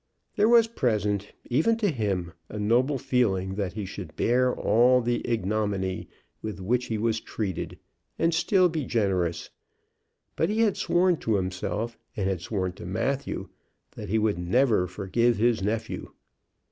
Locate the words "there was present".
0.35-1.31